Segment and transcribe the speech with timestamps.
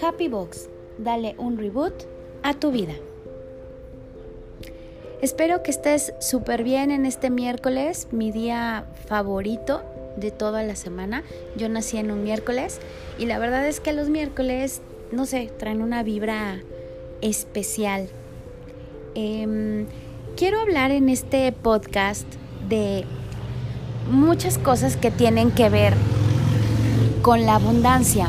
[0.00, 1.92] Happy Box, dale un reboot
[2.42, 2.94] a tu vida.
[5.20, 9.82] Espero que estés súper bien en este miércoles, mi día favorito
[10.16, 11.24] de toda la semana.
[11.56, 12.78] Yo nací en un miércoles
[13.18, 16.60] y la verdad es que los miércoles, no sé, traen una vibra
[17.20, 18.08] especial.
[19.14, 19.86] Em,
[20.36, 22.26] quiero hablar en este podcast
[22.68, 23.04] de
[24.10, 25.94] muchas cosas que tienen que ver
[27.22, 28.28] con la abundancia.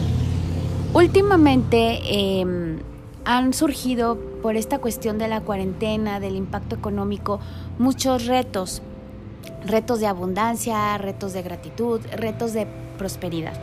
[0.93, 1.99] Últimamente
[2.39, 2.79] em,
[3.25, 7.39] han surgido por esta cuestión de la cuarentena, del impacto económico,
[7.77, 8.81] muchos retos.
[9.66, 13.53] Retos de abundancia, retos de gratitud, retos de prosperidad.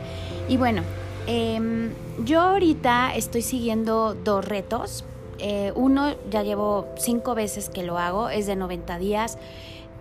[0.47, 0.83] Y bueno,
[1.27, 1.89] em,
[2.23, 5.03] yo ahorita estoy siguiendo dos retos.
[5.39, 9.37] Eh, uno ya llevo cinco veces que lo hago, es de 90 días.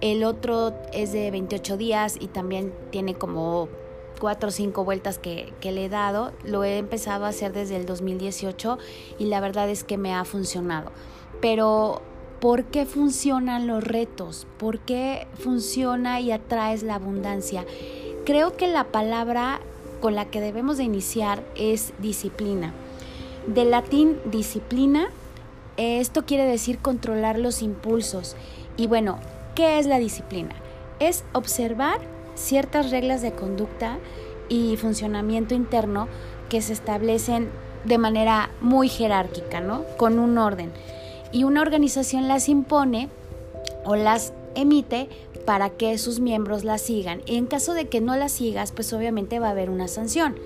[0.01, 3.69] El otro es de 28 días y también tiene como
[4.21, 6.33] cuatro o cinco vueltas que, le he dado.
[6.45, 8.79] Lo he empezado a hacer desde el 2018
[9.19, 10.93] y la verdad es que me ha funcionado.
[11.41, 12.03] Pero,
[12.41, 14.47] ¿por qué funcionan los retos?
[14.59, 17.65] ¿Por qué funciona y atraes la abundancia?
[18.25, 19.61] Creo que la palabra
[20.01, 22.73] con la que debemos de iniciar es disciplina.
[23.47, 25.09] Del latín disciplina,
[25.77, 28.37] esto quiere decir controlar los impulsos.
[28.77, 29.19] Y bueno,
[29.55, 30.55] ¿qué es la disciplina?
[30.99, 32.01] Es observar
[32.35, 33.99] ciertas reglas de conducta
[34.49, 36.09] y funcionamiento interno
[36.49, 37.51] que se establecen
[37.85, 39.85] de manera muy jerárquica, ¿no?
[39.97, 40.73] Con un orden.
[41.33, 43.09] Y una organización las impone
[43.85, 45.09] o las emite
[45.45, 47.23] para que sus miembros las sigan.
[47.27, 50.37] Y en caso de que no las sigas, pues obviamente va a haber una sanción.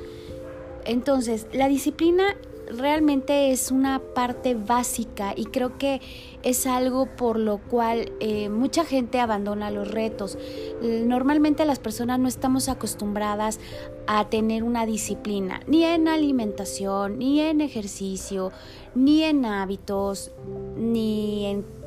[0.85, 2.37] Entonces, la disciplina
[2.71, 6.01] realmente es una parte básica y creo que
[6.43, 10.39] es algo por lo cual eh, mucha gente abandona los retos.
[10.83, 13.59] Normalmente las personas no estamos acostumbradas
[14.07, 18.53] a tener una disciplina, ni en alimentación, ni en ejercicio,
[18.95, 20.33] ni en hábitos,
[20.77, 21.78] ni en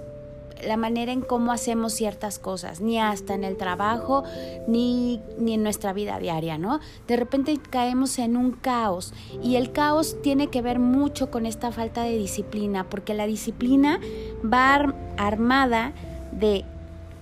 [0.66, 4.24] la manera en cómo hacemos ciertas cosas, ni hasta en el trabajo,
[4.68, 6.80] ni, ni en nuestra vida diaria, ¿no?
[7.08, 9.14] De repente caemos en un caos
[9.44, 14.00] y el caos tiene que ver mucho con esta falta de disciplina, porque la disciplina
[14.44, 15.94] va armada
[16.32, 16.66] de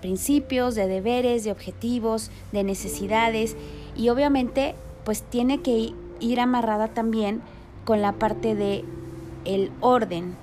[0.01, 3.55] principios, de deberes, de objetivos, de necesidades
[3.95, 7.41] y obviamente pues tiene que ir amarrada también
[7.85, 8.85] con la parte de
[9.45, 10.35] el orden,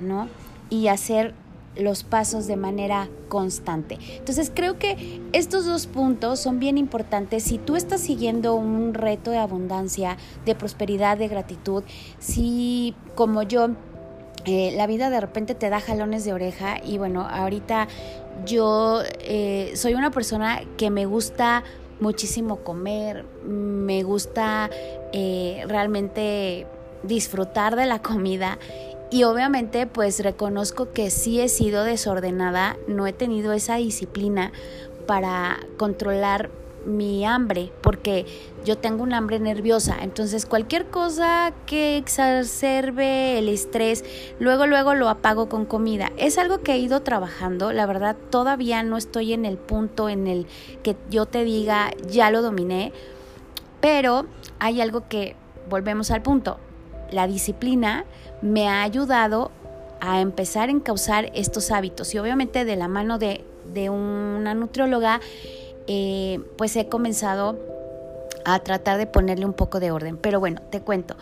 [0.00, 0.28] ¿no?
[0.70, 1.34] Y hacer
[1.76, 3.98] los pasos de manera constante.
[4.18, 7.44] Entonces creo que estos dos puntos son bien importantes.
[7.44, 11.82] Si tú estás siguiendo un reto de abundancia, de prosperidad, de gratitud,
[12.18, 13.70] si como yo,
[14.44, 17.86] eh, la vida de repente te da jalones de oreja y bueno, ahorita
[18.44, 21.62] yo eh, soy una persona que me gusta
[22.00, 24.68] muchísimo comer, me gusta
[25.12, 26.66] eh, realmente
[27.04, 28.58] disfrutar de la comida
[29.12, 34.52] y obviamente pues reconozco que sí he sido desordenada, no he tenido esa disciplina
[35.06, 36.50] para controlar
[36.86, 38.24] mi hambre, porque
[38.64, 44.02] yo tengo un hambre nerviosa, entonces cualquier cosa que exacerbe el estrés,
[44.40, 46.10] luego luego lo apago con comida.
[46.16, 50.26] Es algo que he ido trabajando, la verdad todavía no estoy en el punto en
[50.26, 50.46] el
[50.82, 52.92] que yo te diga ya lo dominé,
[53.80, 54.26] pero
[54.58, 55.36] hay algo que
[55.68, 56.58] volvemos al punto,
[57.12, 58.04] la disciplina
[58.40, 59.50] me ha ayudado
[60.00, 63.44] a empezar a encauzar estos hábitos y obviamente de la mano de,
[63.88, 65.20] una nutrióloga
[65.86, 67.56] eh, pues he comenzado
[68.44, 70.16] a tratar de ponerle un poco de orden.
[70.16, 71.14] Pero bueno, te cuento,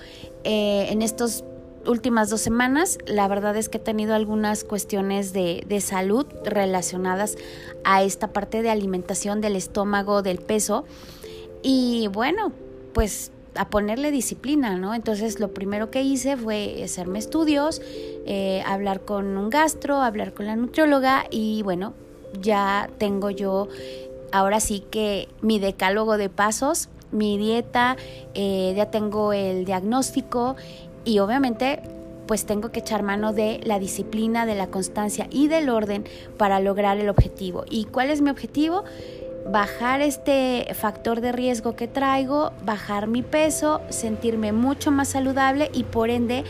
[0.45, 1.45] eh, en estas
[1.87, 7.37] últimas dos semanas la verdad es que he tenido algunas cuestiones de, de salud relacionadas
[7.85, 10.85] a esta parte de alimentación del estómago, del peso.
[11.63, 12.53] Y bueno,
[12.95, 14.95] pues a ponerle disciplina, ¿no?
[14.95, 17.83] Entonces lo primero que hice fue hacerme estudios,
[18.25, 21.93] eh, hablar con un gastro, hablar con la nutrióloga y bueno,
[22.41, 23.69] ya tengo yo
[24.33, 27.99] ahora sí que mi decálogo de pasos, mi dieta,
[28.33, 30.57] eh, ya tengo el diagnóstico
[31.05, 31.83] y obviamente
[32.27, 36.07] pues tengo que echar mano de la disciplina, de la constancia y del orden
[36.39, 37.65] para lograr el objetivo.
[37.69, 38.85] ¿Y cuál es mi objetivo?
[39.47, 45.85] Bajar este factor de riesgo que traigo, bajar mi peso, sentirme mucho más saludable y
[45.85, 46.45] por ende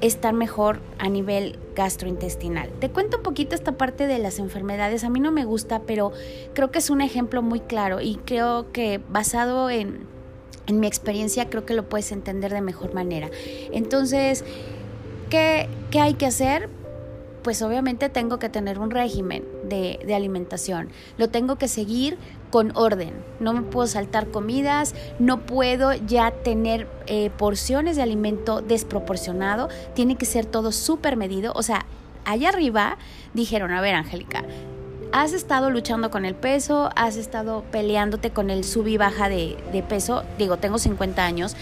[0.00, 2.70] estar mejor a nivel gastrointestinal.
[2.80, 5.04] Te cuento un poquito esta parte de las enfermedades.
[5.04, 6.12] A mí no me gusta, pero
[6.54, 10.06] creo que es un ejemplo muy claro y creo que basado en,
[10.66, 13.30] en mi experiencia creo que lo puedes entender de mejor manera.
[13.72, 14.44] Entonces,
[15.30, 16.68] ¿qué, qué hay que hacer?
[17.46, 20.88] Pues obviamente tengo que tener un régimen de, alimentación.
[21.16, 22.18] Lo tengo que seguir
[22.50, 23.12] con orden.
[23.38, 29.68] No me puedo saltar comidas, no puedo ya tener eh, porciones de alimento desproporcionado.
[29.94, 31.52] Tiene que ser todo súper medido.
[31.54, 31.86] O sea,
[32.24, 32.98] allá arriba
[33.32, 34.42] dijeron, a ver, Angélica,
[35.12, 39.56] has estado luchando con el peso, has estado peleándote con el sub y baja de,
[39.70, 40.24] de peso.
[40.36, 41.56] Digo, tengo 50 años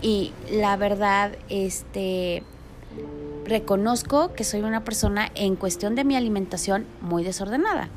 [0.00, 2.42] y la verdad, este
[3.46, 7.88] reconozco que soy una persona en cuestión de mi alimentación muy desordenada.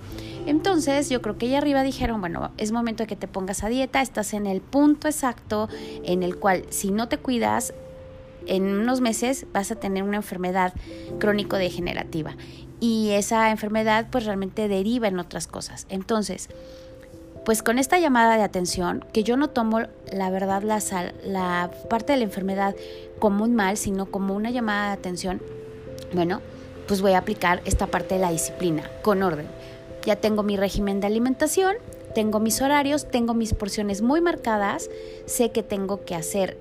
[0.46, 3.70] Entonces yo creo que allá arriba dijeron, bueno, es momento de que te pongas a
[3.70, 5.70] dieta, estás en el punto exacto
[6.04, 7.74] en el cual si no te cuidas,
[8.48, 10.74] en unos meses vas a tener una enfermedad
[11.20, 12.36] crónico-degenerativa
[12.80, 15.86] y esa enfermedad pues realmente deriva en otras cosas.
[15.90, 16.50] Entonces,
[17.50, 19.80] pues con esta llamada de atención, que yo no tomo
[20.12, 20.80] la verdad la,
[21.26, 22.76] la parte de la enfermedad
[23.18, 25.42] como un mal, sino como una llamada de atención,
[26.14, 26.42] bueno,
[26.88, 29.48] pues voy a aplicar esta parte de la disciplina con orden.
[30.06, 31.78] Ya tengo mi régimen de alimentación,
[32.14, 34.88] tengo mis horarios, tengo mis porciones muy marcadas,
[35.26, 36.56] sé que tengo que hacer,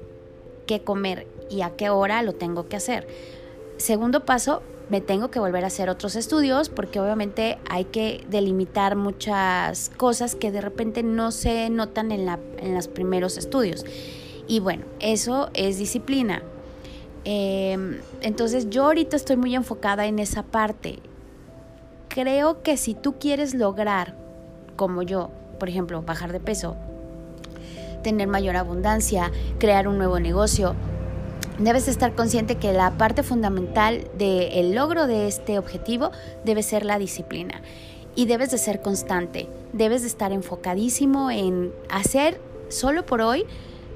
[0.67, 3.07] qué comer y a qué hora lo tengo que hacer.
[3.77, 8.97] Segundo paso, me tengo que volver a hacer otros estudios porque obviamente hay que delimitar
[8.97, 13.85] muchas cosas que de repente no se notan en, la, en los primeros estudios.
[14.47, 16.43] Y bueno, eso es disciplina.
[17.25, 21.01] Em, entonces yo ahorita estoy muy enfocada en esa parte.
[22.09, 24.15] Creo que si tú quieres lograr,
[24.77, 25.31] como yo,
[25.61, 26.77] por ejemplo, bajar de peso,
[28.03, 30.75] tener mayor abundancia, crear un nuevo negocio,
[31.59, 36.11] debes estar consciente que la parte fundamental del logro de este objetivo
[36.45, 37.63] debe ser la disciplina
[38.15, 43.45] y debes de ser constante, debes de estar enfocadísimo en hacer solo por hoy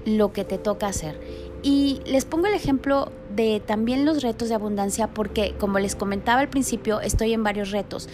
[0.04, 1.18] lo que te toca hacer.
[1.62, 6.40] Y les pongo el ejemplo de también los retos de abundancia porque como les comentaba
[6.40, 8.08] al principio estoy en varios retos.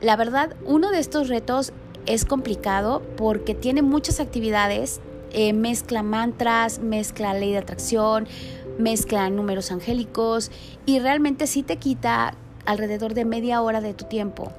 [0.00, 1.72] La verdad, uno de estos retos
[2.06, 5.00] es complicado porque tiene muchas actividades,
[5.32, 8.26] eh, mezcla mantras, mezcla ley de atracción,
[8.78, 10.50] mezcla números angélicos
[10.86, 12.34] y realmente sí te quita
[12.64, 14.52] alrededor de media hora de tu tiempo.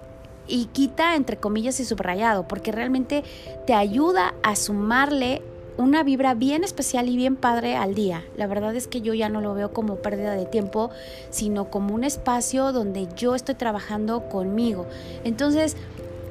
[0.48, 3.24] Y quita entre comillas y subrayado, porque realmente
[3.68, 5.44] te ayuda a sumarle
[5.78, 8.26] una vibra bien especial y bien padre al día.
[8.36, 10.90] La verdad es que yo ya no lo veo como pérdida de tiempo,
[11.30, 14.88] sino como un espacio donde yo estoy trabajando conmigo.
[15.24, 15.78] Entonces,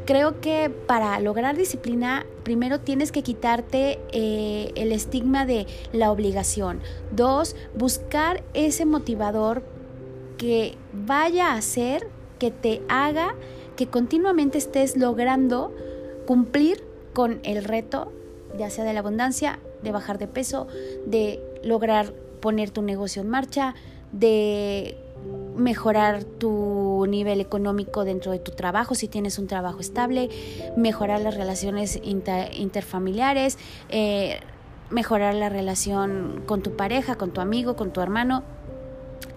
[0.09, 6.81] creo que para lograr disciplina, primero tienes que quitarte eh, el estigma de la obligación.
[7.13, 9.63] Dos, buscar ese motivador
[10.39, 12.09] que vaya a hacer,
[12.39, 13.35] que te haga
[13.77, 15.77] que continuamente estés logrando
[16.27, 16.83] cumplir
[17.13, 18.11] con el reto,
[18.57, 20.69] ya sea de la abundancia, de bajar de peso,
[21.05, 23.75] de lograr poner tu negocio en marcha,
[24.13, 24.97] de
[25.57, 30.31] mejorar tu nivel económico dentro de tu trabajo si tienes un trabajo estable,
[30.77, 33.59] mejorar las relaciones interfamiliares,
[33.89, 34.41] eh,
[34.91, 38.45] mejorar la relación con tu pareja, con tu amigo, con tu hermano,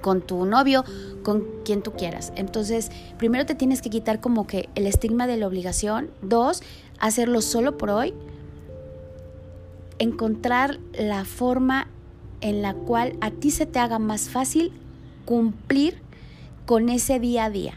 [0.02, 0.84] con tu novio,
[1.24, 2.32] con quien tú quieras.
[2.36, 6.12] Entonces, primero te tienes que quitar como que el estigma de la obligación.
[6.22, 6.62] Dos,
[7.00, 8.14] hacerlo solo por hoy.
[10.00, 11.88] Encontrar la forma
[12.42, 14.72] en la cual a ti se te haga más fácil
[15.26, 15.98] cumplir
[16.66, 17.74] con ese día a día,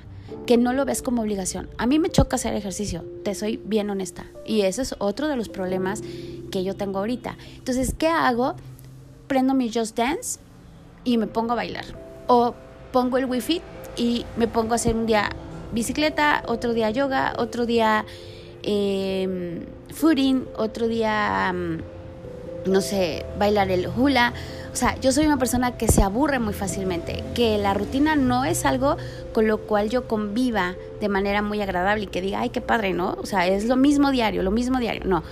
[0.46, 1.68] que no lo ves como obligación.
[1.78, 4.26] A mí me choca hacer ejercicio, te soy bien honesta.
[4.46, 6.02] Y ese es otro de los problemas
[6.50, 7.36] que yo tengo ahorita.
[7.56, 8.54] Entonces, ¿qué hago?
[9.26, 10.38] Prendo mi Just Dance
[11.04, 11.84] y me pongo a bailar.
[12.26, 12.54] O
[12.92, 13.60] pongo el Wi-Fi
[13.96, 15.30] y me pongo a hacer un día
[15.72, 18.04] bicicleta, otro día yoga, otro día
[18.62, 21.93] eh, footing, otro día, mm,
[22.66, 24.32] no sé, bailar el hula.
[24.72, 28.44] O sea, yo soy una persona que se aburre muy fácilmente, que la rutina no
[28.44, 28.96] es algo
[29.32, 32.92] con lo cual yo conviva de manera muy agradable y que diga, ay, qué padre,
[32.92, 33.16] ¿no?
[33.20, 35.22] O sea, es lo mismo diario, lo mismo diario, no.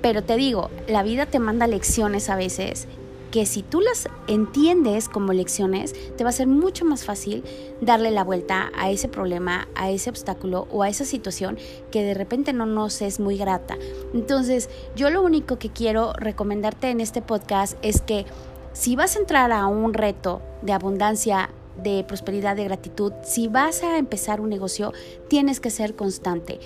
[0.00, 2.86] Pero te digo, la vida te manda lecciones a veces
[3.30, 7.44] que si tú las entiendes como lecciones, te va a ser mucho más fácil
[7.80, 11.58] darle la vuelta a ese problema, a ese obstáculo o a esa situación
[11.90, 13.76] que de repente no nos es muy grata.
[14.14, 18.26] Entonces, yo lo único que quiero recomendarte en este podcast es que
[18.72, 21.50] si vas a entrar a un reto de abundancia,
[21.82, 24.92] de prosperidad, de gratitud, si vas a empezar un negocio,
[25.28, 26.60] tienes que ser constante,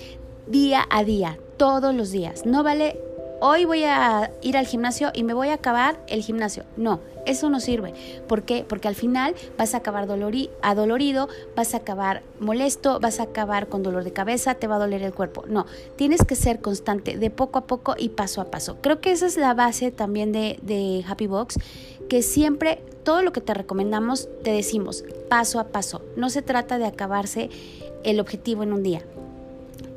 [0.47, 2.45] día a día, todos los días.
[2.45, 2.99] No vale,
[3.45, 6.63] hoy voy a ir al gimnasio y me voy a acabar el gimnasio.
[6.77, 7.93] No, eso no sirve.
[8.25, 8.65] ¿Por qué?
[8.65, 10.07] Porque al final vas a acabar
[10.61, 14.79] adolorido, vas a acabar molesto, vas a acabar con dolor de cabeza, te va a
[14.79, 15.43] doler el cuerpo.
[15.45, 15.65] No,
[15.97, 18.77] tienes que ser constante de poco a poco y paso a paso.
[18.79, 21.59] Creo que esa es la base también de, de Happy Box,
[22.07, 26.01] que siempre todo lo que te recomendamos te decimos paso a paso.
[26.15, 27.49] No se trata de acabarse
[28.05, 29.01] el objetivo en un día.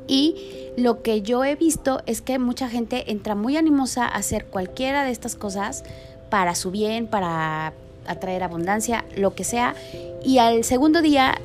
[0.07, 0.35] Y
[0.77, 5.03] lo que yo he visto es que mucha gente entra muy animosa a hacer cualquiera
[5.03, 5.83] de estas cosas
[6.29, 7.73] para su bien, para
[8.05, 9.75] atraer abundancia, lo que sea.
[10.23, 11.41] Y al segundo día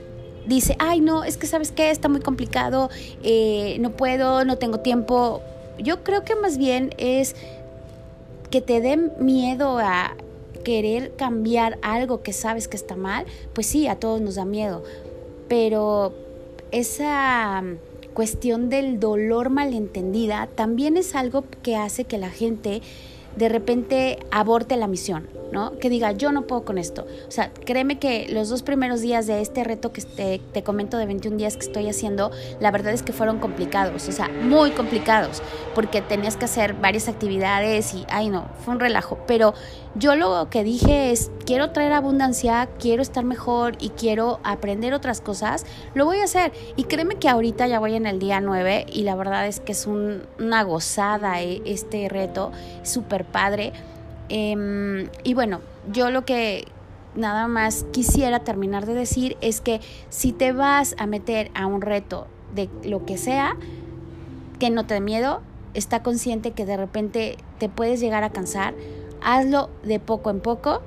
[0.46, 2.90] dice, ay no, es que sabes qué, está muy complicado,
[3.22, 5.42] eh, no puedo, no tengo tiempo.
[5.78, 7.34] Yo creo que más bien es
[8.50, 10.14] que te den miedo a
[10.62, 14.84] querer cambiar algo que sabes que está mal, pues sí, a todos nos da miedo,
[15.48, 16.12] pero
[16.70, 17.62] esa
[18.12, 22.82] cuestión del dolor malentendida también es algo que hace que la gente
[23.36, 25.78] de repente aborte la misión, ¿no?
[25.78, 27.06] Que diga, yo no puedo con esto.
[27.28, 30.96] O sea, créeme que los dos primeros días de este reto que te, te, comento
[30.96, 34.70] de 21 días que estoy haciendo, la verdad es que fueron complicados, o sea, muy
[34.70, 35.42] complicados,
[35.74, 39.18] porque tenías que hacer varias actividades y, ay no, fue un relajo.
[39.26, 39.54] Pero
[39.94, 45.20] yo lo que dije es, quiero traer abundancia, quiero estar mejor y quiero aprender otras
[45.20, 46.52] cosas, lo voy a hacer.
[46.76, 49.72] Y créeme que ahorita ya voy en el día 9 y la verdad es que
[49.72, 53.72] es una gozada eh, este reto, súper padre.
[54.28, 55.60] Em, y bueno,
[55.92, 56.66] yo lo que
[57.14, 61.82] nada más quisiera terminar de decir es que si te vas a meter a un
[61.82, 63.56] reto de lo que sea,
[64.58, 65.42] que no te dé miedo,
[65.74, 68.74] está consciente que de repente te puedes llegar a cansar
[69.22, 70.82] hazlo de poco en poco,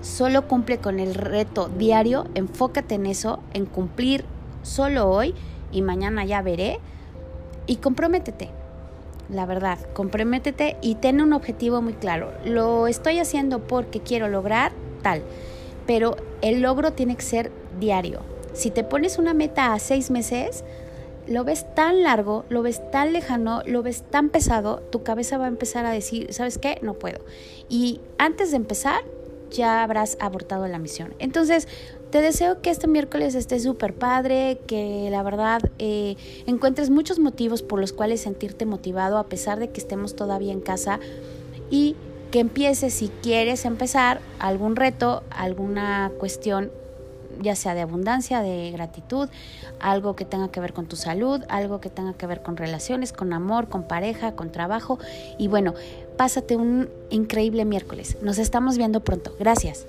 [0.00, 4.24] solo cumple con el reto diario, enfócate en eso, en cumplir
[4.62, 5.34] solo hoy
[5.72, 6.78] y mañana ya veré
[7.66, 8.50] y comprométete.
[9.28, 12.32] La verdad, comprométete y ten un objetivo muy claro.
[12.44, 15.22] Lo estoy haciendo porque quiero lograr tal,
[15.86, 18.20] pero el logro tiene que ser diario.
[18.52, 20.64] Si te pones una meta a seis meses,
[21.26, 25.46] lo ves tan largo, lo ves tan lejano, lo ves tan pesado, tu cabeza va
[25.46, 26.78] a empezar a decir, ¿sabes qué?
[26.82, 27.18] No puedo.
[27.68, 29.02] Y antes de empezar,
[29.50, 31.14] ya habrás abortado la misión.
[31.18, 31.68] Entonces,
[32.10, 37.62] te deseo que este miércoles esté súper padre, que la verdad eh, encuentres muchos motivos
[37.62, 41.00] por los cuales sentirte motivado a pesar de que estemos todavía en casa
[41.70, 41.96] y
[42.30, 46.70] que empieces si quieres empezar algún reto, alguna cuestión
[47.40, 49.28] ya sea de abundancia, de gratitud,
[49.78, 53.12] algo que tenga que ver con tu salud, algo que tenga que ver con relaciones,
[53.12, 54.98] con amor, con pareja, con trabajo.
[55.38, 55.74] Y bueno,
[56.16, 58.16] pásate un increíble miércoles.
[58.22, 59.34] Nos estamos viendo pronto.
[59.38, 59.86] Gracias.